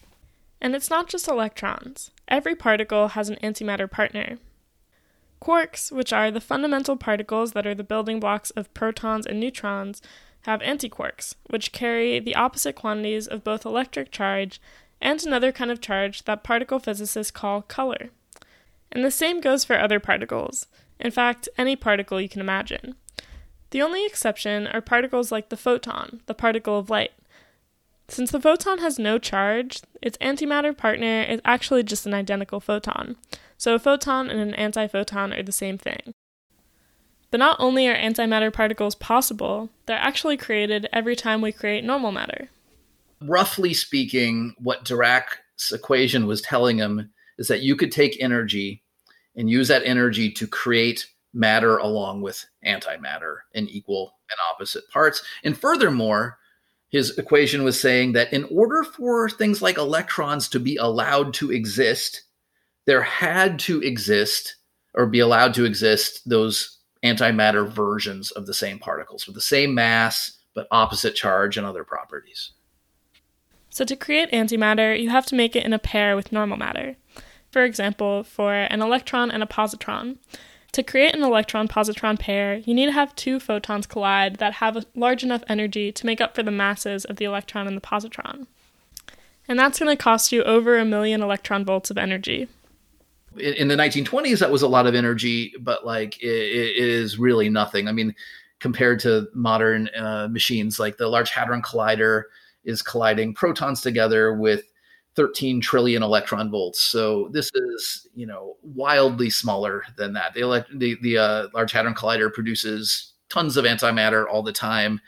And 0.62 0.74
it's 0.74 0.90
not 0.90 1.10
just 1.10 1.28
electrons, 1.28 2.10
every 2.30 2.56
particle 2.56 3.10
has 3.10 3.28
an 3.28 3.38
antimatter 3.44 3.92
partner. 3.92 4.38
Quarks, 5.42 5.92
which 5.92 6.14
are 6.14 6.32
the 6.32 6.40
fundamental 6.40 6.96
particles 6.96 7.52
that 7.52 7.68
are 7.68 7.76
the 7.76 7.84
building 7.84 8.22
blocks 8.22 8.52
of 8.52 8.74
protons 8.74 9.26
and 9.26 9.42
neutrons, 9.42 10.02
have 10.44 10.62
antiquarks, 10.62 11.36
which 11.50 11.72
carry 11.72 12.20
the 12.20 12.36
opposite 12.36 12.76
quantities 12.76 13.28
of 13.28 13.44
both 13.44 13.66
electric 13.66 14.12
charge 14.12 14.62
and 15.02 15.22
another 15.24 15.52
kind 15.52 15.72
of 15.72 15.82
charge 15.82 16.24
that 16.24 16.44
particle 16.44 16.80
physicists 16.80 17.32
call 17.32 17.62
color. 17.62 18.10
And 18.92 19.04
the 19.04 19.12
same 19.12 19.42
goes 19.42 19.66
for 19.66 19.80
other 19.80 20.00
particles. 20.00 20.68
In 21.00 21.12
fact, 21.12 21.50
any 21.58 21.76
particle 21.76 22.22
you 22.22 22.30
can 22.30 22.42
imagine. 22.42 22.96
The 23.72 23.82
only 23.82 24.06
exception 24.06 24.68
are 24.68 24.82
particles 24.82 25.32
like 25.32 25.50
the 25.50 25.58
photon, 25.58 26.22
the 26.28 26.36
particle 26.36 26.78
of 26.78 26.90
light. 26.90 27.12
Since 28.08 28.32
the 28.32 28.40
photon 28.40 28.80
has 28.80 29.00
no 29.00 29.18
charge, 29.18 29.82
its 30.02 30.18
antimatter 30.20 30.78
partner 30.78 31.24
is 31.24 31.42
actually 31.44 31.84
just 31.84 32.06
an 32.06 32.14
identical 32.14 32.60
photon. 32.60 33.16
So 33.58 33.74
a 33.76 33.80
photon 33.80 34.30
and 34.30 34.54
an 34.54 34.72
antiphoton 34.72 35.38
are 35.38 35.44
the 35.44 35.52
same 35.52 35.78
thing. 35.78 36.14
But 37.34 37.40
not 37.40 37.58
only 37.60 37.88
are 37.88 37.96
antimatter 37.96 38.54
particles 38.54 38.94
possible, 38.94 39.72
they're 39.88 39.98
actually 39.98 40.38
created 40.38 40.88
every 40.94 41.16
time 41.16 41.42
we 41.42 41.52
create 41.52 41.84
normal 41.84 42.12
matter. 42.12 42.50
Roughly 43.22 43.74
speaking, 43.74 44.54
what 44.60 44.86
Dirac's 44.86 45.72
equation 45.72 46.28
was 46.28 46.44
telling 46.44 46.78
him 46.78 47.12
is 47.40 47.48
that 47.48 47.63
you 47.63 47.75
could 47.75 47.92
take 47.92 48.22
energy 48.22 48.84
and 49.36 49.50
use 49.50 49.68
that 49.70 49.82
energy 49.84 50.30
to 50.34 50.46
create 50.46 51.10
matter 51.34 51.78
along 51.78 52.22
with 52.22 52.46
antimatter 52.68 53.38
in 53.54 53.68
equal 53.68 54.13
and 54.30 54.38
opposite 54.52 54.88
parts. 54.92 55.24
And 55.44 55.58
furthermore, 55.58 56.38
his 56.90 57.18
equation 57.18 57.63
was 57.63 57.82
saying 57.82 58.12
that 58.13 58.32
in 58.32 58.44
order 58.52 58.84
for 58.84 59.28
things 59.28 59.60
like 59.60 59.80
electrons 59.80 60.48
to 60.50 60.60
be 60.60 60.75
allowed 60.75 61.34
to 61.34 61.52
exist, 61.52 62.25
there 62.86 63.02
had 63.02 63.58
to 63.62 63.82
exist 63.82 64.58
or 64.94 65.08
be 65.08 65.20
allowed 65.20 65.56
to 65.56 65.66
exist 65.66 66.30
those 66.30 66.78
antimatter 67.04 67.68
versions 67.68 68.32
of 68.32 68.46
the 68.46 68.54
same 68.54 68.80
particles 68.80 69.26
with 69.26 69.36
the 69.36 69.42
same 69.42 69.74
mass 69.74 70.40
but 70.54 70.68
opposite 70.72 71.16
charge 71.16 71.58
and 71.58 71.66
other 71.66 71.84
properties. 71.84 72.52
So, 73.70 73.84
to 73.86 73.96
create 73.96 74.32
antimatter, 74.32 75.00
you 75.00 75.10
have 75.10 75.26
to 75.28 75.36
make 75.36 75.56
it 75.56 75.66
in 75.66 75.74
a 75.74 75.80
pair 75.80 76.16
with 76.16 76.32
normal 76.32 76.58
matter. 76.58 76.96
For 77.52 77.64
example, 77.64 78.24
for 78.24 78.54
an 78.54 78.82
electron 78.82 79.32
and 79.32 79.42
a 79.42 79.48
positron. 79.48 80.18
To 80.74 80.84
create 80.84 81.16
an 81.16 81.24
electron 81.24 81.68
positron 81.68 82.20
pair, 82.20 82.58
you 82.58 82.74
need 82.74 82.88
to 82.88 82.92
have 82.92 83.16
two 83.16 83.40
photons 83.40 83.86
collide 83.86 84.38
that 84.38 84.54
have 84.54 84.76
a 84.76 84.86
large 84.96 85.24
enough 85.24 85.44
energy 85.48 85.92
to 85.92 86.06
make 86.06 86.20
up 86.20 86.36
for 86.36 86.42
the 86.42 86.52
masses 86.52 87.06
of 87.06 87.18
the 87.18 87.26
electron 87.26 87.68
and 87.68 87.78
the 87.78 87.82
positron. 87.82 88.48
And 89.48 89.60
that's 89.60 89.80
going 89.80 89.96
to 89.96 90.02
cost 90.02 90.32
you 90.32 90.44
over 90.44 90.78
a 90.78 90.86
million 90.86 91.22
electron 91.22 91.64
volts 91.66 91.92
of 91.92 91.98
energy 91.98 92.48
in, 93.38 93.68
the 93.68 93.75
1920s 93.75 94.40
that 94.40 94.52
was 94.52 94.62
a 94.62 94.68
lot 94.68 94.88
of 94.88 94.96
energy 94.96 95.54
but 95.62 95.86
like 95.86 96.22
it, 96.22 96.28
it 96.28 96.78
is 96.78 97.18
really 97.18 97.50
nothing. 97.50 97.88
I 97.88 97.92
mean 97.92 98.16
compared 98.60 99.00
to 99.02 99.28
modern 99.34 99.90
uh, 99.90 100.28
machines 100.32 100.80
like 100.80 100.98
the 100.98 101.08
large 101.08 101.32
hadron 101.32 101.62
collider 101.62 102.24
is 102.63 102.82
colliding 102.82 103.34
protons 103.34 103.82
together 103.82 104.34
with 104.36 104.63
13 105.16 105.62
trillion 105.62 106.02
electron 106.02 106.50
volts. 106.50 106.82
So 106.82 107.30
this 107.32 107.52
is 107.54 108.08
you 108.16 108.25
know 108.25 108.56
wildly 108.63 109.30
smaller 109.30 109.84
than 109.98 110.13
that. 110.13 110.34
The 110.34 110.42
elect- 110.42 110.80
the, 110.80 110.98
the 111.02 111.18
uh, 111.18 111.48
large 111.54 111.72
hadron 111.72 111.94
collider 111.94 112.34
produces 112.34 113.13
tons 113.30 113.58
of 113.58 113.66
antimatter 113.66 114.25
all 114.30 114.44
the 114.44 114.54
time 114.54 115.02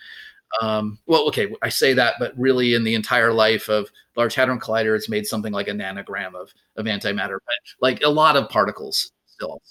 um, 0.62 1.00
well, 1.06 1.28
okay, 1.28 1.54
I 1.62 1.70
say 1.70 1.94
that, 1.94 2.16
but 2.20 2.38
really, 2.38 2.74
in 2.74 2.84
the 2.84 2.96
entire 2.96 3.34
life 3.34 3.70
of 3.70 3.90
Large 4.16 4.36
Hadron 4.36 4.60
Collider, 4.60 4.96
it's 4.96 5.10
made 5.10 5.26
something 5.26 5.54
like 5.54 5.68
a 5.68 5.72
nanogram 5.72 6.36
of 6.36 6.54
of 6.76 6.86
antimatter, 6.86 7.40
but 7.46 7.56
like 7.82 8.02
a 8.04 8.10
lot 8.10 8.36
of 8.36 8.50
particles 8.50 9.12
still. 9.26 9.62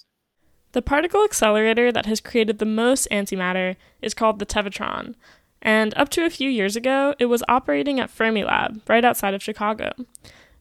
The 0.72 0.82
particle 0.82 1.24
accelerator 1.24 1.92
that 1.92 2.06
has 2.06 2.20
created 2.20 2.58
the 2.58 2.64
most 2.64 3.06
antimatter 3.10 3.76
is 4.02 4.14
called 4.14 4.38
the 4.38 4.46
Tevatron, 4.46 5.14
and 5.62 5.94
up 5.96 6.08
to 6.10 6.24
a 6.24 6.30
few 6.30 6.50
years 6.50 6.76
ago, 6.76 7.14
it 7.18 7.26
was 7.26 7.44
operating 7.48 8.00
at 8.00 8.10
Fermilab, 8.10 8.80
right 8.88 9.04
outside 9.04 9.34
of 9.34 9.42
Chicago. 9.42 9.92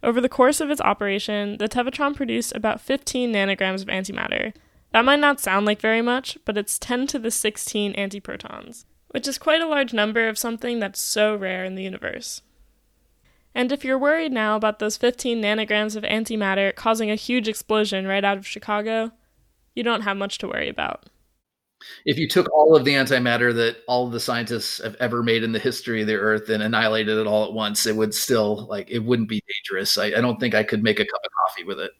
Over 0.01 0.19
the 0.19 0.29
course 0.29 0.59
of 0.59 0.69
its 0.69 0.81
operation, 0.81 1.57
the 1.57 1.69
Tevatron 1.69 2.15
produced 2.15 2.53
about 2.55 2.81
15 2.81 3.31
nanograms 3.31 3.81
of 3.81 3.87
antimatter. 3.87 4.53
That 4.91 5.05
might 5.05 5.19
not 5.19 5.39
sound 5.39 5.65
like 5.65 5.79
very 5.79 6.01
much, 6.01 6.37
but 6.45 6.57
it's 6.57 6.77
10 6.77 7.07
to 7.07 7.19
the 7.19 7.31
16 7.31 7.93
antiprotons 7.93 8.85
which 9.13 9.27
is 9.27 9.37
quite 9.37 9.61
a 9.61 9.67
large 9.67 9.93
number 9.93 10.27
of 10.27 10.39
something 10.39 10.79
that's 10.79 10.99
so 10.99 11.35
rare 11.35 11.63
in 11.63 11.75
the 11.75 11.83
universe. 11.83 12.41
And 13.53 13.71
if 13.71 13.85
you're 13.85 13.99
worried 13.99 14.31
now 14.31 14.55
about 14.55 14.79
those 14.79 14.97
15 14.97 15.39
nanograms 15.39 15.95
of 15.95 16.03
antimatter 16.03 16.73
causing 16.73 17.11
a 17.11 17.15
huge 17.15 17.47
explosion 17.47 18.07
right 18.07 18.25
out 18.25 18.37
of 18.37 18.47
Chicago, 18.47 19.11
you 19.75 19.83
don't 19.83 20.01
have 20.01 20.17
much 20.17 20.39
to 20.39 20.47
worry 20.47 20.67
about. 20.67 21.05
If 22.05 22.17
you 22.17 22.27
took 22.27 22.51
all 22.51 22.75
of 22.75 22.85
the 22.85 22.95
antimatter 22.95 23.53
that 23.53 23.77
all 23.87 24.07
of 24.07 24.13
the 24.13 24.19
scientists 24.19 24.81
have 24.81 24.95
ever 24.95 25.21
made 25.21 25.43
in 25.43 25.51
the 25.51 25.59
history 25.59 26.01
of 26.01 26.07
the 26.07 26.15
Earth 26.15 26.49
and 26.49 26.63
annihilated 26.63 27.15
it 27.15 27.27
all 27.27 27.45
at 27.45 27.53
once, 27.53 27.85
it 27.85 27.95
would 27.95 28.15
still 28.15 28.65
like 28.67 28.89
it 28.89 29.03
wouldn't 29.03 29.29
be 29.29 29.43
dangerous. 29.47 29.95
I, 29.99 30.05
I 30.05 30.21
don't 30.21 30.39
think 30.39 30.55
I 30.55 30.63
could 30.63 30.81
make 30.81 30.99
a 30.99 31.05
cup 31.05 31.21
of 31.23 31.31
coffee 31.45 31.65
with 31.65 31.79
it. 31.79 31.91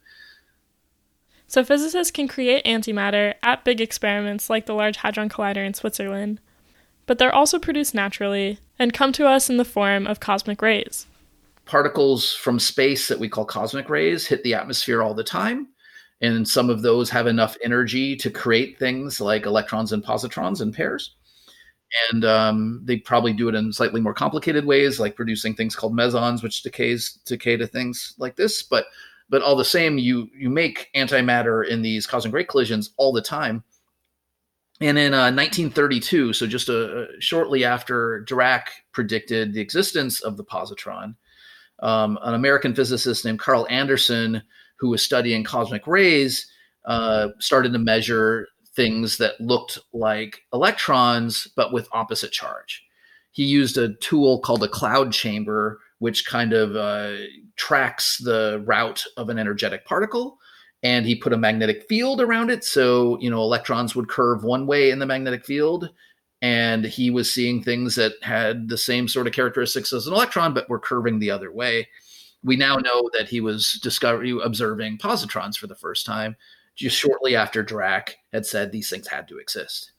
So 1.45 1.63
physicists 1.63 2.09
can 2.09 2.27
create 2.27 2.65
antimatter 2.65 3.35
at 3.43 3.63
big 3.63 3.81
experiments 3.81 4.49
like 4.49 4.65
the 4.65 4.73
Large 4.73 4.97
Hadron 4.97 5.29
Collider 5.29 5.63
in 5.63 5.75
Switzerland 5.75 6.39
but 7.05 7.17
they're 7.17 7.33
also 7.33 7.59
produced 7.59 7.93
naturally 7.93 8.59
and 8.79 8.93
come 8.93 9.11
to 9.13 9.27
us 9.27 9.49
in 9.49 9.57
the 9.57 9.65
form 9.65 10.07
of 10.07 10.19
cosmic 10.19 10.61
rays. 10.61 11.05
Particles 11.65 12.33
from 12.33 12.59
space 12.59 13.07
that 13.07 13.19
we 13.19 13.29
call 13.29 13.45
cosmic 13.45 13.89
rays 13.89 14.27
hit 14.27 14.43
the 14.43 14.53
atmosphere 14.53 15.01
all 15.01 15.13
the 15.13 15.23
time. 15.23 15.67
And 16.21 16.47
some 16.47 16.69
of 16.69 16.81
those 16.81 17.09
have 17.09 17.27
enough 17.27 17.57
energy 17.63 18.15
to 18.17 18.29
create 18.29 18.79
things 18.79 19.19
like 19.19 19.45
electrons 19.45 19.91
and 19.91 20.03
positrons 20.03 20.61
in 20.61 20.71
pairs. 20.71 21.15
And 22.11 22.25
um, 22.25 22.81
they 22.83 22.97
probably 22.97 23.33
do 23.33 23.49
it 23.49 23.55
in 23.55 23.71
slightly 23.71 24.01
more 24.01 24.13
complicated 24.13 24.65
ways, 24.65 24.99
like 24.99 25.15
producing 25.15 25.53
things 25.53 25.75
called 25.75 25.95
mesons, 25.95 26.41
which 26.41 26.63
decays 26.63 27.19
decay 27.25 27.57
to 27.57 27.67
things 27.67 28.15
like 28.17 28.35
this. 28.35 28.63
But 28.63 28.85
but 29.29 29.41
all 29.41 29.55
the 29.55 29.65
same, 29.65 29.97
you 29.97 30.29
you 30.35 30.49
make 30.49 30.89
antimatter 30.95 31.67
in 31.67 31.81
these 31.81 32.07
cosmic 32.07 32.33
ray 32.33 32.43
collisions 32.45 32.91
all 32.97 33.13
the 33.13 33.21
time 33.21 33.63
and 34.83 34.97
in 34.97 35.13
uh, 35.13 35.31
1932, 35.31 36.33
so 36.33 36.45
just 36.45 36.67
a, 36.67 37.07
shortly 37.19 37.63
after 37.63 38.25
Dirac 38.27 38.63
predicted 38.91 39.53
the 39.53 39.61
existence 39.61 40.19
of 40.19 40.35
the 40.35 40.43
positron, 40.43 41.15
um, 41.79 42.19
an 42.23 42.33
American 42.33 42.75
physicist 42.75 43.23
named 43.23 43.39
Carl 43.39 43.65
Anderson, 43.69 44.43
who 44.75 44.89
was 44.89 45.01
studying 45.01 45.45
cosmic 45.45 45.87
rays, 45.87 46.47
uh, 46.83 47.29
started 47.39 47.71
to 47.71 47.79
measure 47.79 48.49
things 48.75 49.17
that 49.19 49.39
looked 49.39 49.79
like 49.93 50.41
electrons 50.51 51.47
but 51.55 51.71
with 51.71 51.87
opposite 51.93 52.33
charge. 52.33 52.83
He 53.31 53.45
used 53.45 53.77
a 53.77 53.93
tool 53.95 54.39
called 54.41 54.63
a 54.63 54.67
cloud 54.67 55.13
chamber, 55.13 55.79
which 55.99 56.25
kind 56.25 56.51
of 56.51 56.75
uh, 56.75 57.23
tracks 57.55 58.17
the 58.17 58.61
route 58.65 59.05
of 59.15 59.29
an 59.29 59.39
energetic 59.39 59.85
particle 59.85 60.39
and 60.83 61.05
he 61.05 61.15
put 61.15 61.33
a 61.33 61.37
magnetic 61.37 61.87
field 61.87 62.21
around 62.21 62.51
it. 62.51 62.63
So 62.63 63.19
you 63.19 63.29
know 63.29 63.41
electrons 63.41 63.95
would 63.95 64.09
curve 64.09 64.43
one 64.43 64.67
way 64.67 64.91
in 64.91 64.99
the 64.99 65.05
magnetic 65.05 65.45
field 65.45 65.89
and 66.43 66.83
he 66.83 67.09
was 67.09 67.31
seeing 67.31 67.63
things 67.63 67.95
that 67.95 68.11
had 68.21 68.67
the 68.67 68.77
same 68.77 69.07
sort 69.07 69.27
of 69.27 69.33
characteristics 69.33 69.93
as 69.93 70.07
an 70.07 70.13
electron 70.13 70.53
but 70.53 70.69
were 70.69 70.77
curving 70.77 71.19
the 71.19 71.31
other 71.31 71.49
way. 71.51 71.87
We 72.43 72.57
now 72.57 72.75
know 72.75 73.09
that 73.13 73.29
he 73.29 73.39
was 73.39 73.79
discovering 73.81 74.41
observing 74.43 74.97
positrons 74.97 75.57
for 75.57 75.67
the 75.67 75.75
first 75.75 76.05
time 76.05 76.35
just 76.75 76.97
shortly 76.97 77.35
after 77.35 77.63
Dirac 77.63 78.15
had 78.33 78.45
said 78.45 78.71
these 78.71 78.89
things 78.89 79.07
had 79.07 79.27
to 79.29 79.37
exist. 79.37 79.93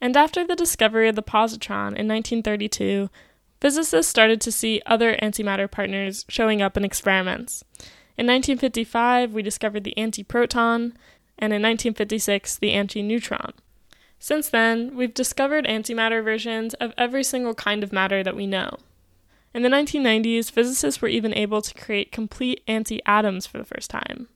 And 0.00 0.16
after 0.16 0.44
the 0.44 0.56
discovery 0.56 1.08
of 1.08 1.14
the 1.14 1.22
positron 1.22 1.94
in 1.94 2.08
1932 2.08 3.08
physicists 3.60 4.10
started 4.10 4.40
to 4.40 4.50
see 4.50 4.82
other 4.86 5.16
antimatter 5.22 5.70
partners 5.70 6.24
showing 6.28 6.60
up 6.60 6.76
in 6.76 6.84
experiments 6.84 7.62
in 8.16 8.26
1955, 8.26 9.32
we 9.32 9.42
discovered 9.42 9.84
the 9.84 9.94
antiproton, 9.96 10.92
and 11.38 11.52
in 11.52 11.62
1956, 11.62 12.56
the 12.56 12.70
antineutron. 12.70 13.52
Since 14.18 14.48
then, 14.48 14.96
we've 14.96 15.12
discovered 15.12 15.66
antimatter 15.66 16.22
versions 16.22 16.74
of 16.74 16.94
every 16.96 17.24
single 17.24 17.54
kind 17.54 17.82
of 17.82 17.92
matter 17.92 18.22
that 18.22 18.36
we 18.36 18.46
know. 18.46 18.78
In 19.52 19.62
the 19.62 19.68
1990s, 19.68 20.50
physicists 20.50 21.02
were 21.02 21.08
even 21.08 21.34
able 21.34 21.60
to 21.60 21.74
create 21.74 22.12
complete 22.12 22.62
anti 22.66 23.00
atoms 23.04 23.46
for 23.46 23.58
the 23.58 23.64
first 23.64 23.90
time. 23.90 24.28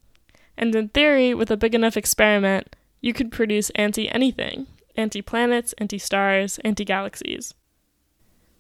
And 0.57 0.75
in 0.75 0.89
theory, 0.89 1.33
with 1.35 1.51
a 1.51 1.57
big 1.57 1.75
enough 1.75 1.97
experiment, 1.97 2.75
you 3.01 3.13
could 3.13 3.31
produce 3.31 3.71
anti 3.71 4.09
anything 4.11 4.67
anti 4.97 5.23
planets, 5.23 5.73
anti 5.79 5.99
stars, 5.99 6.59
anti 6.65 6.85
galaxies. 6.85 7.55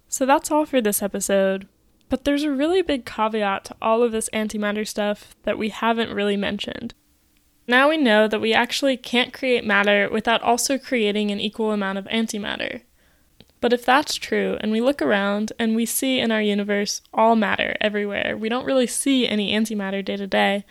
So 0.08 0.24
that's 0.24 0.50
all 0.50 0.64
for 0.64 0.80
this 0.80 1.02
episode. 1.02 1.68
But 2.08 2.24
there's 2.24 2.42
a 2.42 2.50
really 2.50 2.82
big 2.82 3.04
caveat 3.04 3.64
to 3.66 3.76
all 3.82 4.02
of 4.02 4.12
this 4.12 4.30
antimatter 4.32 4.86
stuff 4.86 5.36
that 5.42 5.58
we 5.58 5.68
haven't 5.68 6.12
really 6.12 6.36
mentioned. 6.36 6.94
Now 7.66 7.90
we 7.90 7.98
know 7.98 8.26
that 8.26 8.40
we 8.40 8.54
actually 8.54 8.96
can't 8.96 9.34
create 9.34 9.64
matter 9.64 10.08
without 10.10 10.42
also 10.42 10.78
creating 10.78 11.30
an 11.30 11.40
equal 11.40 11.70
amount 11.70 11.98
of 11.98 12.06
antimatter. 12.06 12.82
But 13.60 13.72
if 13.72 13.84
that's 13.84 14.14
true, 14.14 14.56
and 14.60 14.70
we 14.72 14.80
look 14.80 15.02
around 15.02 15.52
and 15.58 15.74
we 15.74 15.84
see 15.84 16.18
in 16.18 16.30
our 16.30 16.40
universe 16.40 17.02
all 17.12 17.36
matter 17.36 17.76
everywhere, 17.80 18.36
we 18.38 18.48
don't 18.48 18.64
really 18.64 18.86
see 18.86 19.26
any 19.26 19.52
antimatter 19.52 20.02
day 20.04 20.16
to 20.16 20.26
day, 20.26 20.64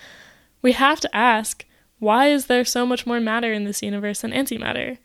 we 0.62 0.72
have 0.72 1.00
to 1.02 1.16
ask 1.16 1.66
why 2.00 2.28
is 2.28 2.46
there 2.46 2.64
so 2.64 2.86
much 2.86 3.06
more 3.06 3.20
matter 3.20 3.52
in 3.52 3.64
this 3.64 3.82
universe 3.82 4.22
than 4.22 4.32
antimatter? 4.32 4.98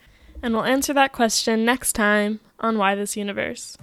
And 0.43 0.55
we'll 0.55 0.65
answer 0.65 0.93
that 0.93 1.13
question 1.13 1.65
next 1.65 1.95
time 1.95 2.41
on 2.61 2.79
Why 2.79 2.95
This 2.95 3.17
Universe. 3.17 3.77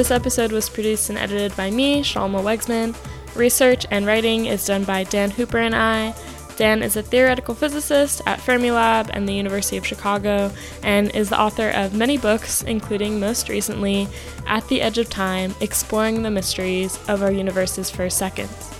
This 0.00 0.10
episode 0.10 0.50
was 0.50 0.70
produced 0.70 1.10
and 1.10 1.18
edited 1.18 1.54
by 1.58 1.70
me, 1.70 2.02
Shalma 2.02 2.42
Wegsman. 2.42 2.96
Research 3.36 3.84
and 3.90 4.06
writing 4.06 4.46
is 4.46 4.64
done 4.64 4.84
by 4.84 5.04
Dan 5.04 5.30
Hooper 5.30 5.58
and 5.58 5.74
I. 5.74 6.14
Dan 6.56 6.82
is 6.82 6.96
a 6.96 7.02
theoretical 7.02 7.54
physicist 7.54 8.22
at 8.24 8.38
Fermilab 8.38 9.10
and 9.12 9.28
the 9.28 9.34
University 9.34 9.76
of 9.76 9.86
Chicago 9.86 10.50
and 10.82 11.14
is 11.14 11.28
the 11.28 11.38
author 11.38 11.68
of 11.72 11.92
many 11.92 12.16
books, 12.16 12.62
including 12.62 13.20
most 13.20 13.50
recently 13.50 14.08
At 14.46 14.66
the 14.68 14.80
Edge 14.80 14.96
of 14.96 15.10
Time 15.10 15.54
Exploring 15.60 16.22
the 16.22 16.30
Mysteries 16.30 16.98
of 17.06 17.22
Our 17.22 17.30
Universe's 17.30 17.90
First 17.90 18.16
Seconds. 18.16 18.70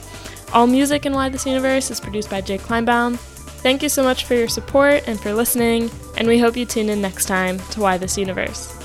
All 0.55 0.67
music 0.67 1.05
in 1.05 1.13
Why 1.13 1.29
This 1.29 1.45
Universe 1.45 1.91
is 1.91 2.01
produced 2.01 2.31
by 2.31 2.41
Jake 2.41 2.63
Kleinbaum. 2.63 3.19
Thank 3.61 3.83
you 3.83 3.91
so 3.91 4.03
much 4.03 4.25
for 4.25 4.37
your 4.37 4.49
support 4.49 5.03
and 5.07 5.21
for 5.21 5.35
listening, 5.35 5.91
and 6.17 6.27
we 6.27 6.39
hope 6.39 6.57
you 6.57 6.65
tune 6.65 6.89
in 6.89 7.03
next 7.03 7.27
time 7.27 7.59
to 7.73 7.81
Why 7.83 7.99
This 7.99 8.17
Universe. 8.17 8.80